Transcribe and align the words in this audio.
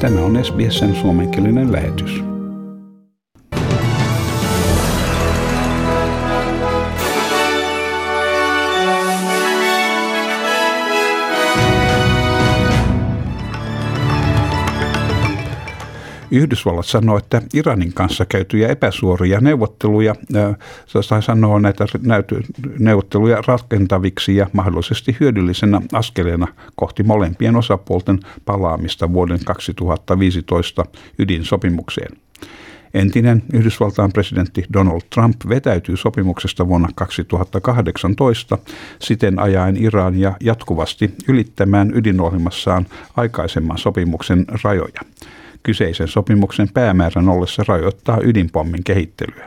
Tämä 0.00 0.20
on 0.20 0.44
SBSn 0.44 0.94
suomenkielinen 0.94 1.72
lähetys. 1.72 2.33
Yhdysvallat 16.36 16.86
sanoo, 16.86 17.18
että 17.18 17.42
Iranin 17.54 17.92
kanssa 17.92 18.24
käytyjä 18.24 18.68
epäsuoria 18.68 19.40
neuvotteluja, 19.40 20.14
tai 21.08 21.22
sanoo 21.22 21.58
näitä 21.58 21.84
neuvotteluja 22.78 23.42
rakentaviksi 23.46 24.36
ja 24.36 24.46
mahdollisesti 24.52 25.16
hyödyllisenä 25.20 25.80
askeleena 25.92 26.46
kohti 26.74 27.02
molempien 27.02 27.56
osapuolten 27.56 28.20
palaamista 28.44 29.12
vuoden 29.12 29.38
2015 29.44 30.84
ydinsopimukseen. 31.18 32.16
Entinen 32.94 33.42
Yhdysvaltain 33.52 34.12
presidentti 34.12 34.64
Donald 34.72 35.00
Trump 35.14 35.36
vetäytyy 35.48 35.96
sopimuksesta 35.96 36.68
vuonna 36.68 36.88
2018 36.94 38.58
siten 38.98 39.38
ajaen 39.38 39.76
Irania 39.76 40.32
jatkuvasti 40.40 41.14
ylittämään 41.28 41.92
ydinohjelmassaan 41.94 42.86
aikaisemman 43.16 43.78
sopimuksen 43.78 44.44
rajoja 44.64 45.00
kyseisen 45.64 46.08
sopimuksen 46.08 46.68
päämäärän 46.74 47.28
ollessa 47.28 47.64
rajoittaa 47.68 48.18
ydinpommin 48.22 48.84
kehittelyä. 48.84 49.46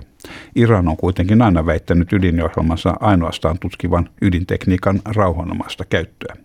Iran 0.55 0.87
on 0.87 0.97
kuitenkin 0.97 1.41
aina 1.41 1.65
väittänyt 1.65 2.13
ydinohjelmansa 2.13 2.93
ainoastaan 2.99 3.59
tutkivan 3.59 4.09
ydintekniikan 4.21 5.01
rauhanomaista 5.05 5.85
käyttöä. 5.85 6.35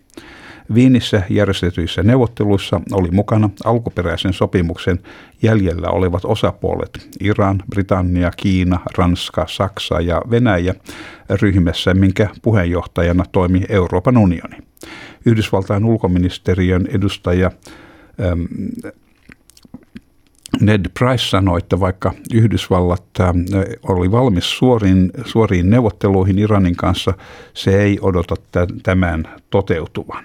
Viinissä 0.73 1.23
järjestetyissä 1.29 2.03
neuvotteluissa 2.03 2.81
oli 2.91 3.11
mukana 3.11 3.49
alkuperäisen 3.65 4.33
sopimuksen 4.33 4.99
jäljellä 5.41 5.87
olevat 5.89 6.25
osapuolet 6.25 7.09
Iran, 7.19 7.63
Britannia, 7.69 8.31
Kiina, 8.37 8.79
Ranska, 8.97 9.45
Saksa 9.47 10.01
ja 10.01 10.21
Venäjä 10.29 10.75
ryhmässä, 11.29 11.93
minkä 11.93 12.29
puheenjohtajana 12.41 13.23
toimi 13.31 13.61
Euroopan 13.69 14.17
unioni. 14.17 14.57
Yhdysvaltain 15.25 15.85
ulkoministeriön 15.85 16.87
edustaja 16.87 17.51
Ned 20.61 20.85
Price 20.99 21.29
sanoi, 21.29 21.57
että 21.57 21.79
vaikka 21.79 22.13
Yhdysvallat 22.33 23.03
oli 23.87 24.11
valmis 24.11 24.57
suoriin, 24.57 25.11
suoriin 25.25 25.69
neuvotteluihin 25.69 26.39
Iranin 26.39 26.75
kanssa, 26.75 27.13
se 27.53 27.81
ei 27.81 27.97
odota 28.01 28.35
tämän 28.83 29.29
toteutuvan. 29.49 30.23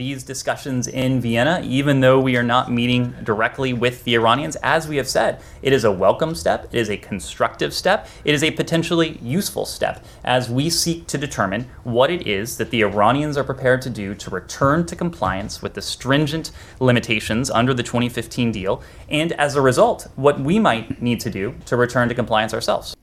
These 0.00 0.22
discussions 0.22 0.88
in 0.88 1.20
Vienna, 1.20 1.60
even 1.62 2.00
though 2.00 2.18
we 2.18 2.34
are 2.34 2.42
not 2.42 2.72
meeting 2.72 3.14
directly 3.22 3.74
with 3.74 4.02
the 4.04 4.14
Iranians. 4.14 4.56
As 4.62 4.88
we 4.88 4.96
have 4.96 5.06
said, 5.06 5.42
it 5.60 5.74
is 5.74 5.84
a 5.84 5.92
welcome 5.92 6.34
step, 6.34 6.64
it 6.72 6.78
is 6.78 6.88
a 6.88 6.96
constructive 6.96 7.74
step, 7.74 8.08
it 8.24 8.34
is 8.34 8.42
a 8.42 8.50
potentially 8.50 9.18
useful 9.22 9.66
step 9.66 10.02
as 10.24 10.48
we 10.48 10.70
seek 10.70 11.06
to 11.08 11.18
determine 11.18 11.66
what 11.84 12.10
it 12.10 12.26
is 12.26 12.56
that 12.56 12.70
the 12.70 12.80
Iranians 12.80 13.36
are 13.36 13.44
prepared 13.44 13.82
to 13.82 13.90
do 13.90 14.14
to 14.14 14.30
return 14.30 14.86
to 14.86 14.96
compliance 14.96 15.60
with 15.60 15.74
the 15.74 15.82
stringent 15.82 16.50
limitations 16.80 17.50
under 17.50 17.74
the 17.74 17.82
2015 17.82 18.52
deal, 18.52 18.82
and 19.10 19.32
as 19.32 19.54
a 19.54 19.60
result, 19.60 20.08
what 20.16 20.40
we 20.40 20.58
might 20.58 21.02
need 21.02 21.20
to 21.20 21.28
do 21.28 21.54
to 21.66 21.76
return 21.76 22.08
to 22.08 22.14
compliance 22.14 22.54
ourselves. 22.54 22.96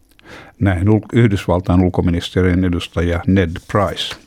Näin 0.59 0.87
Yhdysvaltain 1.13 1.83
ulkoministeriön 1.83 2.63
edustaja 2.63 3.21
Ned 3.27 3.51
Price. 3.71 4.26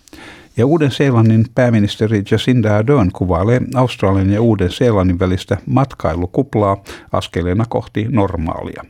Ja 0.60 0.66
Uuden-Seelannin 0.66 1.46
pääministeri 1.54 2.22
Jacinda 2.30 2.76
Ardern 2.76 3.10
kuvailee 3.12 3.60
Australian 3.74 4.30
ja 4.30 4.42
Uuden-Seelannin 4.42 5.18
välistä 5.18 5.56
matkailukuplaa 5.66 6.82
askeleena 7.12 7.64
kohti 7.68 8.06
normaalia. 8.10 8.84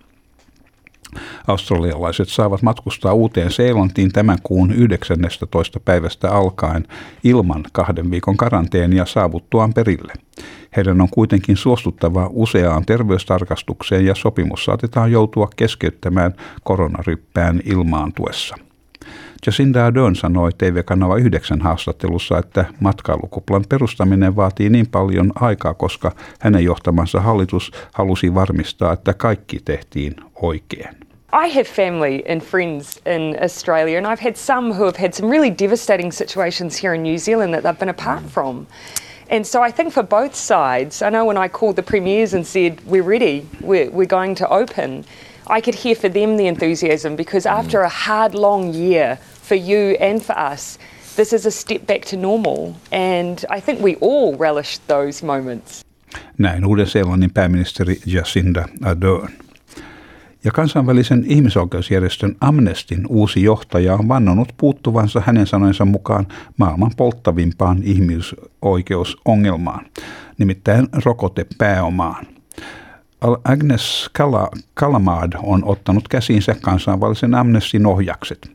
Australialaiset 1.46 2.28
saavat 2.28 2.62
matkustaa 2.62 3.12
uuteen 3.12 3.50
Seelantiin 3.50 4.12
tämän 4.12 4.38
kuun 4.42 4.72
19. 4.72 5.80
päivästä 5.80 6.30
alkaen 6.30 6.86
ilman 7.24 7.64
kahden 7.72 8.10
viikon 8.10 8.36
karanteenia 8.36 9.06
saavuttuaan 9.06 9.74
perille. 9.74 10.12
Heidän 10.76 11.00
on 11.00 11.08
kuitenkin 11.10 11.56
suostuttava 11.56 12.30
useaan 12.32 12.86
terveystarkastukseen 12.86 14.06
ja 14.06 14.14
sopimus 14.14 14.64
saatetaan 14.64 15.12
joutua 15.12 15.48
keskeyttämään 15.56 16.34
koronaryppään 16.64 17.60
ilmaantuessa. 17.64 18.69
Jacinda 19.46 19.86
Ardern 19.86 20.16
sanoi 20.16 20.50
TV-kanava 20.58 21.16
9 21.16 21.60
haastattelussa, 21.60 22.38
että 22.38 22.64
matkailukuplan 22.80 23.64
perustaminen 23.68 24.36
vaatii 24.36 24.70
niin 24.70 24.86
paljon 24.90 25.32
aikaa, 25.34 25.74
koska 25.74 26.12
hänen 26.40 26.64
johtamansa 26.64 27.20
hallitus 27.20 27.72
halusi 27.92 28.34
varmistaa, 28.34 28.92
että 28.92 29.14
kaikki 29.14 29.60
tehtiin 29.64 30.14
oikein. 30.42 30.96
I 31.32 31.54
have 31.54 31.64
family 31.64 32.22
and 32.32 32.40
friends 32.40 33.00
in 33.06 33.36
Australia, 33.42 33.98
and 33.98 34.06
I've 34.06 34.24
had 34.24 34.34
some 34.34 34.74
who 34.74 34.84
have 34.84 34.98
had 34.98 35.12
some 35.12 35.30
really 35.30 35.54
devastating 35.58 36.12
situations 36.12 36.82
here 36.82 36.94
in 36.94 37.02
New 37.02 37.18
Zealand 37.18 37.54
that 37.54 37.62
they've 37.62 37.78
been 37.78 37.88
apart 37.88 38.24
from. 38.34 38.66
And 39.30 39.44
so 39.44 39.62
I 39.62 39.72
think 39.72 39.92
for 39.92 40.02
both 40.02 40.34
sides, 40.34 41.02
I 41.02 41.10
know 41.10 41.24
when 41.24 41.44
I 41.44 41.48
called 41.48 41.76
the 41.76 41.82
premiers 41.82 42.34
and 42.34 42.44
said, 42.46 42.80
We're 42.84 43.08
ready, 43.10 43.46
we're, 43.60 43.90
we're 43.90 44.16
going 44.16 44.34
to 44.34 44.48
open, 44.48 45.04
I 45.50 45.60
could 45.60 45.78
hear 45.84 45.96
for 45.96 46.12
them 46.12 46.36
the 46.36 46.46
enthusiasm 46.46 47.16
because 47.16 47.50
after 47.50 47.80
a 47.80 47.90
hard, 48.06 48.34
long 48.34 48.74
year, 48.74 49.18
for 49.42 49.56
you 49.56 49.96
and 50.00 50.22
for 50.22 50.38
us, 50.52 50.78
this 51.16 51.32
is 51.32 51.46
a 51.46 51.50
step 51.50 51.86
back 51.86 52.00
to 52.10 52.16
normal. 52.16 52.74
And 52.92 53.38
I 53.56 53.60
think 53.60 53.82
we 53.82 53.96
all 54.00 54.36
relish 54.38 54.78
those 54.86 55.26
moments. 55.26 55.84
Näin 56.38 56.64
Uuden-Seelannin 56.64 57.30
pääministeri 57.34 58.00
Jacinda 58.06 58.68
Ardern. 58.82 59.32
Ja 60.44 60.50
kansainvälisen 60.50 61.24
ihmisoikeusjärjestön 61.26 62.36
Amnestin 62.40 63.06
uusi 63.08 63.42
johtaja 63.42 63.94
on 63.94 64.08
vannonut 64.08 64.54
puuttuvansa 64.56 65.22
hänen 65.26 65.46
sanojensa 65.46 65.84
mukaan 65.84 66.26
maailman 66.56 66.92
polttavimpaan 66.96 67.82
ihmisoikeusongelmaan, 67.82 69.86
nimittäin 70.38 70.88
rokotepääomaan– 71.04 72.26
Agnes 73.44 74.10
Kalamad 74.74 75.32
on 75.42 75.64
ottanut 75.64 76.08
käsiinsä 76.08 76.56
kansainvälisen 76.62 77.34
Amnestin 77.34 77.86
ohjakset. 77.86 78.50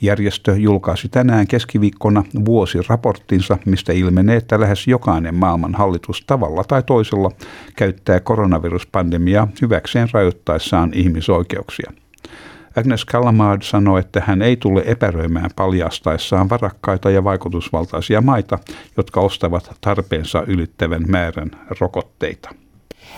Järjestö 0.00 0.56
julkaisi 0.56 1.08
tänään 1.08 1.46
keskiviikkona 1.46 2.24
vuosiraporttinsa, 2.44 3.58
mistä 3.66 3.92
ilmenee, 3.92 4.36
että 4.36 4.60
lähes 4.60 4.86
jokainen 4.86 5.34
maailman 5.34 5.74
hallitus 5.74 6.24
tavalla 6.26 6.64
tai 6.64 6.82
toisella 6.82 7.30
käyttää 7.76 8.20
koronaviruspandemiaa 8.20 9.48
hyväkseen 9.62 10.08
rajoittaessaan 10.12 10.90
ihmisoikeuksia. 10.94 11.92
Agnes 12.76 13.04
Kalamad 13.04 13.62
sanoi, 13.62 14.00
että 14.00 14.22
hän 14.26 14.42
ei 14.42 14.56
tule 14.56 14.82
epäröimään 14.86 15.50
paljastaessaan 15.56 16.50
varakkaita 16.50 17.10
ja 17.10 17.24
vaikutusvaltaisia 17.24 18.20
maita, 18.20 18.58
jotka 18.96 19.20
ostavat 19.20 19.76
tarpeensa 19.80 20.42
ylittävän 20.46 21.04
määrän 21.06 21.50
rokotteita. 21.80 22.50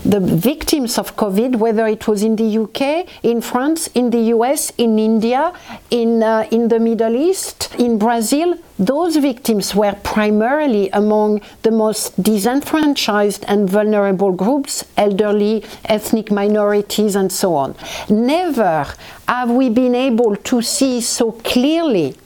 The 0.05 0.21
victims 0.21 0.99
of 0.99 1.17
COVID, 1.17 1.57
whether 1.57 1.87
it 1.87 2.09
was 2.09 2.23
in 2.23 2.37
the 2.37 2.59
UK, 2.59 3.07
in 3.23 3.41
France, 3.41 3.87
in 3.89 4.11
the 4.11 4.21
US, 4.35 4.73
in 4.77 4.99
India, 4.99 5.53
in, 5.91 6.23
uh, 6.23 6.47
in 6.51 6.69
the 6.69 6.81
Middle 6.81 7.15
East, 7.15 7.75
in 7.79 7.99
Brazil, 7.99 8.55
those 8.79 9.17
victims 9.17 9.75
were 9.75 9.95
primarily 10.03 10.89
among 10.91 11.41
the 11.63 11.71
most 11.71 12.21
disenfranchised 12.21 13.45
and 13.47 13.71
vulnerable 13.71 14.33
groups, 14.33 14.85
elderly, 14.97 15.65
ethnic 15.85 16.31
minorities, 16.31 17.15
and 17.15 17.31
so 17.31 17.55
on. 17.55 17.77
Never 18.09 18.87
have 19.29 19.51
we 19.51 19.69
been 19.69 19.95
able 19.95 20.35
to 20.37 20.63
see 20.63 21.01
so 21.01 21.33
clearly 21.33 22.17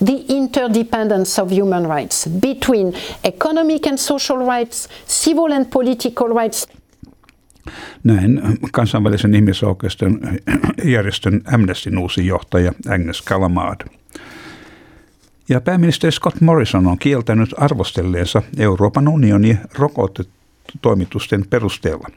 the 0.00 0.24
interdependence 0.28 1.38
of 1.38 1.50
human 1.50 1.86
rights 1.86 2.26
between 2.26 2.94
economic 3.24 3.86
and 3.86 3.98
social 3.98 4.38
rights, 4.38 4.88
civil 5.06 5.52
and 5.52 5.70
political 5.70 6.28
rights. 6.28 6.66
Näin 8.04 8.42
kansainvälisen 8.72 9.34
ihmisoikeusten 9.34 10.20
järjestön 10.84 11.42
Amnestyn 11.52 11.98
uusi 11.98 12.26
johtaja 12.26 12.72
Agnes 12.88 13.22
Kalamad. 13.22 13.80
Ja 15.48 15.60
pääministeri 15.60 16.12
Scott 16.12 16.40
Morrison 16.40 16.86
on 16.86 16.98
kieltänyt 16.98 17.54
arvostelleensa 17.58 18.42
Euroopan 18.58 19.08
unionin 19.08 19.58
rokotet 19.78 20.28
toimitusten 20.82 21.44
perusteella. 21.50 22.08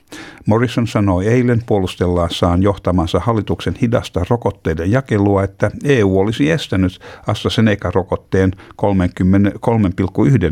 Morrison 0.46 0.88
sanoi 0.88 1.28
eilen 1.28 1.62
puolustellassaan 1.66 2.64
johtamansa 2.64 3.20
hallituksen 3.20 3.76
hidasta 3.82 4.26
rokotteiden 4.30 4.92
jakelua, 4.92 5.44
että 5.44 5.72
EU 5.84 6.20
olisi 6.20 6.52
estänyt 6.52 7.00
AstraZeneca-rokotteen 7.28 8.52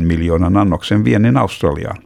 miljoonan 0.00 0.56
annoksen 0.56 1.04
viennin 1.04 1.36
Australiaan. 1.36 1.96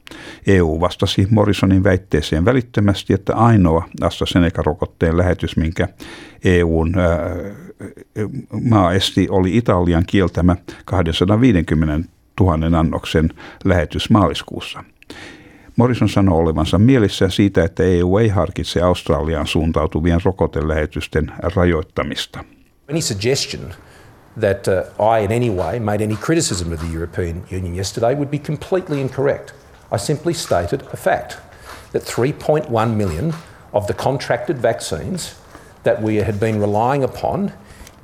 EU 0.47 0.81
vastasi 0.81 1.27
Morrisonin 1.31 1.85
väitteeseen 1.85 2.45
välittömästi, 2.45 3.15
että 3.15 3.35
ainoa 3.37 3.89
AstraZeneca-rokotteen 4.01 5.17
lähetys, 5.17 5.57
minkä 5.57 5.89
EUn 6.45 6.99
ää, 6.99 7.31
maa 8.69 8.93
esti, 8.93 9.29
oli 9.31 9.57
Italian 9.57 10.05
kieltämä 10.07 10.57
250 10.85 12.09
000 12.41 12.79
annoksen 12.79 13.29
lähetys 13.65 14.11
maaliskuussa. 14.11 14.85
Morrison 15.77 16.09
sanoo 16.09 16.39
olevansa 16.39 16.79
mielissään 16.79 17.31
siitä, 17.31 17.65
että 17.65 17.83
EU 17.83 18.19
ei 18.19 18.29
harkitse 18.29 18.83
Australiaan 18.83 19.47
suuntautuvien 19.47 20.21
rokotelähetysten 20.25 21.33
rajoittamista. 21.55 22.45
Any 22.91 23.01
suggestion 23.01 23.75
that 24.41 24.69
uh, 24.69 25.17
I 25.17 25.25
in 25.25 25.33
any 25.33 25.51
way 25.51 25.81
made 25.81 26.05
any 26.05 26.17
criticism 26.17 26.73
of 26.73 26.81
the 26.81 26.95
European 26.95 27.43
Union 27.53 27.77
yesterday 27.77 28.15
would 28.15 28.31
be 28.31 28.39
completely 28.39 29.01
incorrect. 29.01 29.55
I 29.93 29.99
simply 29.99 30.35
stated 30.35 30.81
a 30.93 30.97
fact 30.97 31.39
that 31.93 32.03
3.1 32.03 32.97
million 32.97 33.35
of 33.73 33.87
the 33.87 33.95
contracted 33.95 34.59
vaccines 34.59 35.35
that 35.83 36.03
we 36.03 36.17
had 36.17 36.39
been 36.41 36.61
relying 36.61 37.05
upon 37.05 37.53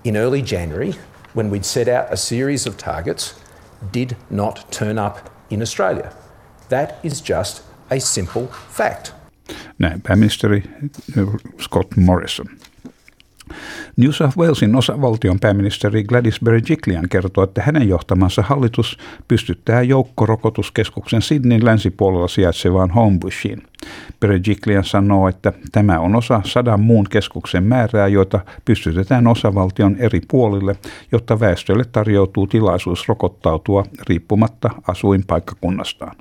in 0.05 0.17
early 0.17 0.43
January 0.43 0.95
when 1.35 1.51
we'd 1.51 1.65
set 1.65 1.89
out 1.89 2.13
a 2.13 2.17
series 2.17 2.67
of 2.67 2.77
targets 2.77 3.35
did 3.93 4.17
not 4.31 4.71
turn 4.71 4.99
up 4.99 5.31
in 5.51 5.63
Australia. 5.63 6.13
That 6.69 6.95
is 7.05 7.29
just 7.29 7.63
a 7.91 7.99
simple 7.99 8.43
fact. 8.73 9.13
Näin 9.79 10.03
pääministeri 10.03 10.63
Scott 11.61 11.97
Morrison. 11.97 12.47
New 13.97 14.11
South 14.11 14.39
Walesin 14.39 14.77
osavaltion 14.77 15.41
pääministeri 15.41 16.05
Gladys 16.05 16.41
Berejiklian 16.45 17.09
kertoo, 17.09 17.45
että 17.45 17.63
hänen 17.63 17.89
johtamansa 17.89 18.43
hallitus 18.43 18.99
pystyttää 19.29 19.83
joukkorokotuskeskuksen 19.83 21.23
Sydneyn 21.23 21.65
länsipuolella 21.65 22.29
sijaitsevaan 22.29 22.91
Homebushiin. 22.91 23.63
Berejiklian 24.21 24.85
sanoo, 24.85 25.29
että 25.29 25.53
tämä 25.73 26.01
on 26.01 26.17
osa 26.17 26.41
sadan 26.45 26.81
muun 26.81 27.07
keskuksen 27.11 27.65
määrää, 27.65 28.09
joita 28.09 28.41
pystytetään 28.65 29.27
osavaltion 29.27 29.97
eri 29.99 30.21
puolille, 30.29 30.77
jotta 31.13 31.41
väestölle 31.41 31.85
tarjoutuu 31.93 32.47
tilaisuus 32.47 33.09
rokottautua 33.09 33.85
riippumatta 34.09 34.71
asuinpaikkakunnastaan. 34.89 36.17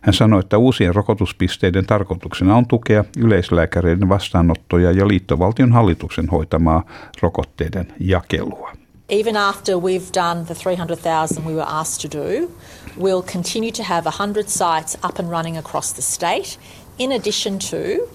Hän 0.00 0.14
sanoi, 0.14 0.40
että 0.40 0.58
uusien 0.58 0.94
rokotuspisteiden 0.94 1.86
tarkoituksena 1.86 2.56
on 2.56 2.66
tukea 2.66 3.04
yleislääkäreiden 3.18 4.08
vastaanottoja 4.08 4.92
ja 4.92 5.08
liittovaltion 5.08 5.72
hallituksen 5.72 6.28
hoitamaa 6.28 6.86
rokotteiden 7.22 7.94
jakelua. 8.00 8.72
Even 9.08 9.36
after 9.36 9.74
we've 9.76 10.14
done 10.14 10.44
the 10.44 10.54
300,000 10.54 11.44
we 11.44 11.52
were 11.52 11.66
asked 11.68 12.10
to 12.10 12.18
do, 12.18 12.48
we'll 12.96 13.32
continue 13.32 13.72
to 13.72 13.82
have 13.82 14.04
100 14.04 14.48
sites 14.48 14.98
up 15.04 15.18
and 15.18 15.28
running 15.30 15.58
across 15.58 15.92
the 15.92 16.02
state, 16.02 16.58
in 16.98 17.12
addition 17.12 17.58
to 17.58 18.06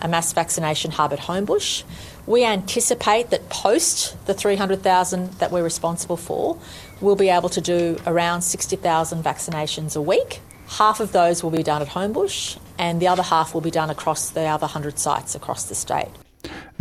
a 0.00 0.08
mass 0.08 0.34
vaccination 0.34 0.92
hub 0.92 1.12
at 1.12 1.20
Homebush. 1.20 1.84
We 2.26 2.44
anticipate 2.44 3.24
that 3.30 3.48
post 3.48 4.16
the 4.26 4.34
300,000 4.34 5.38
that 5.38 5.52
we're 5.52 5.64
responsible 5.64 6.16
for, 6.16 6.56
we'll 7.00 7.16
be 7.16 7.30
able 7.30 7.48
to 7.48 7.60
do 7.60 7.96
around 8.06 8.42
60,000 8.42 9.24
vaccinations 9.24 9.96
a 9.96 10.00
week. 10.00 10.40
Half 10.78 11.00
of 11.00 11.10
those 11.10 11.42
will 11.42 11.56
be 11.56 11.64
done 11.72 11.82
at 11.82 11.88
Homebush, 11.88 12.58
and 12.78 12.98
the 12.98 13.08
other 13.12 13.24
half 13.30 13.54
will 13.54 13.62
be 13.62 13.80
done 13.80 13.90
across 13.90 14.32
the 14.32 14.54
other 14.54 14.68
100 14.74 14.98
sites 14.98 15.36
across 15.36 15.64
the 15.64 15.74
state. 15.74 16.10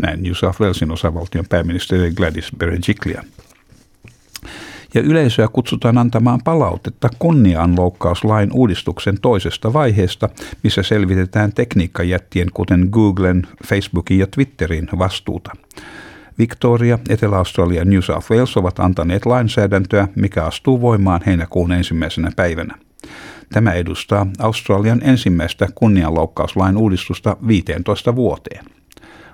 Näin 0.01 0.23
New 0.23 0.33
South 0.33 0.61
Walesin 0.61 0.91
osavaltion 0.91 1.45
pääministeri 1.49 2.11
Gladys 2.11 2.51
Berejiklian. 2.57 3.25
Ja 4.93 5.01
yleisöä 5.01 5.47
kutsutaan 5.53 5.97
antamaan 5.97 6.39
palautetta 6.43 7.09
kunnianloukkauslain 7.19 8.49
uudistuksen 8.53 9.21
toisesta 9.21 9.73
vaiheesta, 9.73 10.29
missä 10.63 10.83
selvitetään 10.83 11.53
tekniikkajättien 11.53 12.47
kuten 12.53 12.87
Googlen, 12.91 13.47
Facebookin 13.67 14.19
ja 14.19 14.27
Twitterin 14.27 14.89
vastuuta. 14.97 15.51
Victoria, 16.39 16.99
Etelä-Australia 17.09 17.79
ja 17.81 17.85
New 17.85 18.01
South 18.01 18.31
Wales 18.31 18.57
ovat 18.57 18.79
antaneet 18.79 19.25
lainsäädäntöä, 19.25 20.07
mikä 20.15 20.43
astuu 20.45 20.81
voimaan 20.81 21.21
heinäkuun 21.25 21.71
ensimmäisenä 21.71 22.31
päivänä. 22.35 22.75
Tämä 23.53 23.73
edustaa 23.73 24.27
Australian 24.39 25.01
ensimmäistä 25.03 25.67
kunnianloukkauslain 25.75 26.77
uudistusta 26.77 27.37
15 27.47 28.15
vuoteen. 28.15 28.65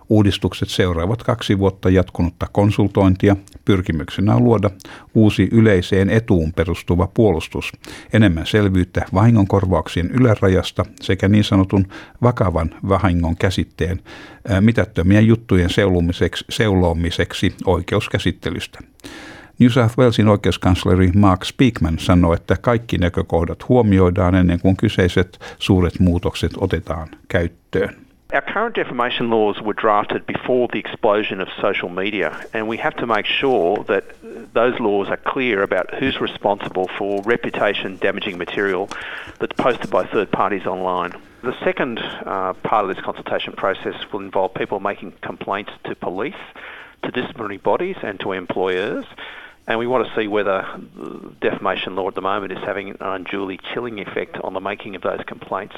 Uudistukset 0.09 0.69
seuraavat 0.69 1.23
kaksi 1.23 1.59
vuotta 1.59 1.89
jatkunutta 1.89 2.47
konsultointia. 2.51 3.35
Pyrkimyksenä 3.65 4.35
on 4.35 4.43
luoda 4.43 4.69
uusi 5.13 5.49
yleiseen 5.51 6.09
etuun 6.09 6.53
perustuva 6.53 7.07
puolustus, 7.13 7.71
enemmän 8.13 8.45
selvyyttä 8.45 9.05
vahingonkorvauksien 9.13 10.11
ylärajasta 10.11 10.85
sekä 11.01 11.27
niin 11.27 11.43
sanotun 11.43 11.87
vakavan 12.21 12.75
vahingon 12.89 13.37
käsitteen 13.37 13.99
mitättömien 14.59 15.27
juttujen 15.27 15.69
seulomiseksi 16.49 17.55
oikeuskäsittelystä. 17.65 18.79
New 19.59 19.69
South 19.69 19.97
Walesin 19.97 20.27
oikeuskansleri 20.27 21.11
Mark 21.15 21.43
Speakman 21.45 21.99
sanoi, 21.99 22.35
että 22.35 22.55
kaikki 22.61 22.97
näkökohdat 22.97 23.69
huomioidaan 23.69 24.35
ennen 24.35 24.59
kuin 24.59 24.77
kyseiset 24.77 25.55
suuret 25.59 25.99
muutokset 25.99 26.51
otetaan 26.57 27.07
käyttöön. 27.27 27.95
Our 28.33 28.41
current 28.41 28.75
defamation 28.75 29.29
laws 29.29 29.61
were 29.61 29.73
drafted 29.81 30.21
before 30.25 30.67
the 30.71 30.79
explosion 30.79 31.41
of 31.41 31.47
social 31.61 31.89
media, 31.89 32.31
and 32.53 32.67
we 32.67 32.77
have 32.77 32.95
to 32.97 33.05
make 33.05 33.27
sure 33.39 33.83
that 33.83 34.03
those 34.53 34.79
laws 34.79 35.07
are 35.07 35.21
clear 35.33 35.63
about 35.63 35.85
who's 36.01 36.21
responsible 36.21 36.87
for 36.97 37.21
reputation 37.25 37.97
damaging 38.01 38.37
material 38.37 38.87
that's 39.39 39.55
posted 39.63 39.89
by 39.89 40.03
third 40.13 40.31
parties 40.31 40.65
online. 40.65 41.11
The 41.43 41.55
second 41.63 41.99
uh, 41.99 42.53
part 42.63 42.89
of 42.89 42.95
this 42.95 43.05
consultation 43.05 43.53
process 43.53 43.95
will 44.11 44.25
involve 44.25 44.53
people 44.53 44.79
making 44.79 45.13
complaints 45.21 45.71
to 45.83 45.95
police, 45.95 46.43
to 47.03 47.11
disciplinary 47.11 47.59
bodies, 47.59 47.97
and 48.03 48.19
to 48.19 48.33
employers. 48.33 49.05
And 49.67 49.79
we 49.79 49.87
want 49.87 50.07
to 50.07 50.13
see 50.15 50.27
whether 50.27 50.63
the 50.95 51.49
defamation 51.49 51.95
law 51.95 52.07
at 52.07 52.13
the 52.13 52.21
moment 52.21 52.51
is 52.51 52.67
having 52.67 52.89
an 52.89 53.07
unduly 53.15 53.57
chilling 53.73 53.99
effect 53.99 54.37
on 54.43 54.53
the 54.53 54.59
making 54.59 54.95
of 54.95 55.01
those 55.01 55.23
complaints. 55.23 55.75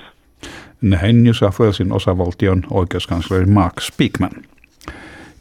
Näin 0.82 1.24
New 1.24 1.34
South 1.34 1.60
Walesin 1.60 1.92
osavaltion 1.92 2.64
oikeuskansleri 2.72 3.46
Mark 3.46 3.82
Speakman. 3.82 4.32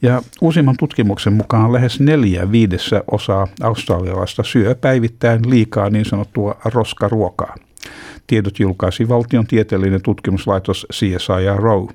Ja 0.02 0.22
uusimman 0.40 0.76
tutkimuksen 0.78 1.32
mukaan 1.32 1.72
lähes 1.72 2.00
neljä 2.00 2.52
viidessä 2.52 3.04
osaa 3.10 3.46
australialaista 3.62 4.42
syö 4.42 4.74
päivittäin 4.74 5.50
liikaa 5.50 5.90
niin 5.90 6.04
sanottua 6.04 6.54
roskaruokaa. 6.64 7.54
Tiedot 8.26 8.58
julkaisi 8.58 9.08
valtion 9.08 9.46
tieteellinen 9.46 10.02
tutkimuslaitos 10.02 10.86
CSIRO. 10.92 11.88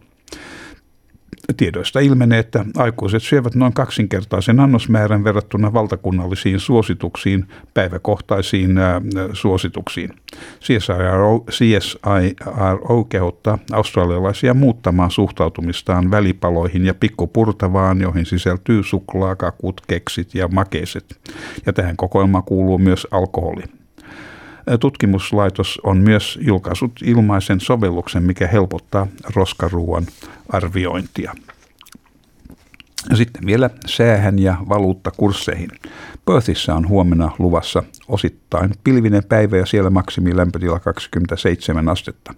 Tiedoista 1.58 2.00
ilmenee, 2.00 2.40
että 2.40 2.66
aikuiset 2.78 3.24
syövät 3.24 3.56
noin 3.56 3.74
kaksinkertaisen 3.74 4.60
annosmäärän 4.60 5.24
verrattuna 5.24 5.74
valtakunnallisiin 5.74 6.60
suosituksiin, 6.60 7.46
päiväkohtaisiin 7.74 8.78
ää, 8.78 9.02
suosituksiin. 9.34 10.14
CSIRO, 10.62 11.46
CSIRO 11.52 13.04
kehottaa 13.10 13.58
australialaisia 13.72 14.54
muuttamaan 14.54 15.12
suhtautumistaan 15.12 16.12
välipaloihin 16.12 16.86
ja 16.86 16.94
pikkupurtavaan, 16.94 18.02
joihin 18.02 18.26
sisältyy 18.26 18.84
suklaa, 18.84 19.36
kakut, 19.36 19.82
keksit 19.88 20.36
ja 20.36 20.48
makeiset. 20.48 21.20
Ja 21.66 21.74
tähän 21.74 21.98
kokoelmaan 21.98 22.44
kuuluu 22.44 22.78
myös 22.78 23.08
alkoholi. 23.12 23.81
Tutkimuslaitos 24.80 25.80
on 25.84 25.98
myös 25.98 26.40
julkaissut 26.42 26.92
ilmaisen 27.04 27.60
sovelluksen, 27.60 28.24
mikä 28.24 28.48
helpottaa 28.48 29.08
roskaruuan 29.36 30.06
arviointia. 30.50 31.34
Sitten 33.14 33.46
vielä 33.46 33.70
säähän 33.86 34.40
ja 34.40 34.58
valuuttakursseihin. 34.70 35.70
Perthissä 36.26 36.76
on 36.76 36.88
huomenna 36.88 37.32
luvassa 37.40 37.84
osittain 38.08 38.72
pilvinen 38.84 39.24
päivä 39.24 39.58
ja 39.58 39.66
siellä 39.66 39.90
maksimilämpötila 39.90 40.80
27 40.80 41.90
astetta. 41.90 42.34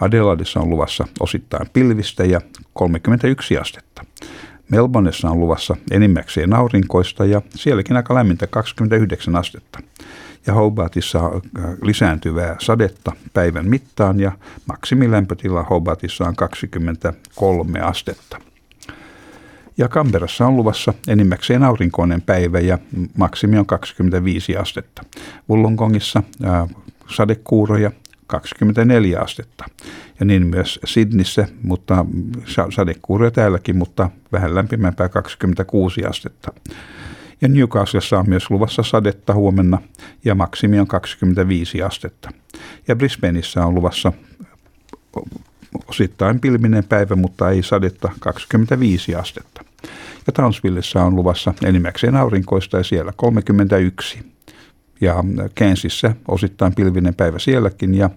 Adelaidessa 0.00 0.60
on 0.60 0.70
luvassa 0.70 1.04
osittain 1.20 1.66
pilvistä 1.72 2.24
ja 2.24 2.40
31 2.72 3.58
astetta. 3.58 4.04
Melbourneissa 4.70 5.30
on 5.30 5.40
luvassa 5.40 5.76
enimmäkseen 5.90 6.52
aurinkoista 6.52 7.24
ja 7.24 7.42
sielläkin 7.54 7.96
aika 7.96 8.14
lämmintä 8.14 8.46
29 8.46 9.36
astetta 9.36 9.78
ja 10.46 10.54
Hobartissa 10.54 11.18
äh, 11.18 11.64
lisääntyvää 11.82 12.56
sadetta 12.58 13.12
päivän 13.32 13.68
mittaan 13.68 14.20
ja 14.20 14.32
maksimilämpötila 14.66 15.62
Hobartissa 15.62 16.24
on 16.24 16.36
23 16.36 17.80
astetta. 17.80 18.38
Ja 19.78 19.88
Kamperassa 19.88 20.46
on 20.46 20.56
luvassa 20.56 20.94
enimmäkseen 21.08 21.62
aurinkoinen 21.62 22.22
päivä 22.22 22.60
ja 22.60 22.78
maksimi 23.16 23.58
on 23.58 23.66
25 23.66 24.56
astetta. 24.56 25.02
Wollongongissa 25.50 26.22
äh, 26.44 26.68
sadekuuroja 27.16 27.90
24 28.26 29.20
astetta. 29.20 29.64
Ja 30.20 30.26
niin 30.26 30.46
myös 30.46 30.80
Sydnissä, 30.84 31.48
mutta 31.62 32.06
sadekuuroja 32.70 33.30
täälläkin, 33.30 33.76
mutta 33.76 34.10
vähän 34.32 34.54
lämpimämpää 34.54 35.08
26 35.08 36.04
astetta. 36.04 36.52
Ja 37.40 37.48
Newcastlessa 37.48 38.18
on 38.18 38.28
myös 38.28 38.50
luvassa 38.50 38.82
sadetta 38.82 39.34
huomenna 39.34 39.78
ja 40.24 40.34
maksimi 40.34 40.80
on 40.80 40.86
25 40.86 41.82
astetta. 41.82 42.30
Ja 42.88 42.96
Brisbaneissa 42.96 43.66
on 43.66 43.74
luvassa 43.74 44.12
osittain 45.88 46.40
pilminen 46.40 46.84
päivä, 46.84 47.16
mutta 47.16 47.50
ei 47.50 47.62
sadetta 47.62 48.12
25 48.20 49.14
astetta. 49.14 49.64
Ja 50.26 50.32
Townsvillessä 50.32 51.02
on 51.04 51.16
luvassa 51.16 51.54
enimmäkseen 51.64 52.16
aurinkoista 52.16 52.76
ja 52.76 52.84
siellä 52.84 53.12
31. 53.16 54.18
Ja 55.00 55.24
Kansissa 55.58 56.14
osittain 56.28 56.74
pilvinen 56.74 57.14
päivä 57.14 57.38
sielläkin 57.38 57.94
ja 57.94 58.10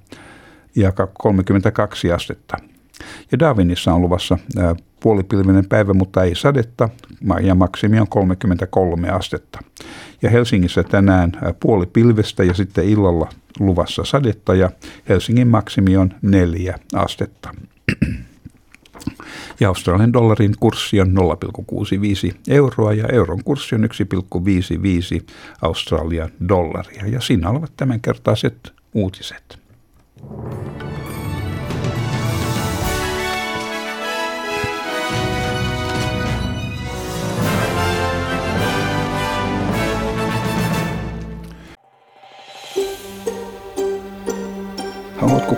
ja 0.75 0.91
32 1.13 2.11
astetta. 2.11 2.57
Ja 3.31 3.39
Darwinissa 3.39 3.93
on 3.93 4.01
luvassa 4.01 4.37
puolipilvinen 5.03 5.65
päivä, 5.69 5.93
mutta 5.93 6.23
ei 6.23 6.35
sadetta, 6.35 6.89
ja 7.41 7.55
maksimi 7.55 7.99
on 7.99 8.07
33 8.07 9.09
astetta. 9.09 9.59
Ja 10.21 10.29
Helsingissä 10.29 10.83
tänään 10.83 11.31
puolipilvestä 11.59 12.43
ja 12.43 12.53
sitten 12.53 12.89
illalla 12.89 13.29
luvassa 13.59 14.03
sadetta, 14.05 14.55
ja 14.55 14.69
Helsingin 15.09 15.47
maksimi 15.47 15.97
on 15.97 16.13
4 16.21 16.79
astetta. 16.93 17.49
Ja 19.59 19.67
Australian 19.67 20.13
dollarin 20.13 20.53
kurssi 20.59 21.01
on 21.01 21.07
0,65 22.31 22.37
euroa 22.47 22.93
ja 22.93 23.07
euron 23.07 23.43
kurssi 23.43 23.75
on 23.75 23.83
1,55 23.83 25.25
Australian 25.61 26.29
dollaria. 26.49 27.07
Ja 27.07 27.21
siinä 27.21 27.49
olivat 27.49 27.71
tämänkertaiset 27.77 28.73
uutiset. 28.93 29.59
Haluatko 30.21 30.82